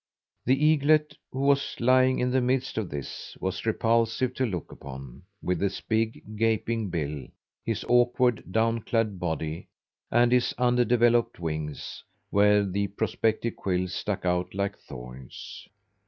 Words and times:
The 0.47 0.57
eaglet, 0.65 1.15
who 1.31 1.41
was 1.41 1.79
lying 1.79 2.17
in 2.17 2.31
the 2.31 2.41
midst 2.41 2.79
of 2.79 2.89
this, 2.89 3.37
was 3.39 3.67
repulsive 3.67 4.33
to 4.33 4.47
look 4.47 4.71
upon, 4.71 5.21
with 5.43 5.61
his 5.61 5.79
big, 5.79 6.35
gaping 6.37 6.89
bill, 6.89 7.27
his 7.63 7.85
awkward, 7.87 8.51
down 8.51 8.81
clad 8.81 9.19
body, 9.19 9.67
and 10.09 10.31
his 10.31 10.55
undeveloped 10.57 11.39
wings 11.39 12.03
where 12.31 12.65
the 12.65 12.87
prospective 12.87 13.55
quills 13.55 13.93
stuck 13.93 14.25
out 14.25 14.55
like 14.55 14.75
thorns. 14.75 15.67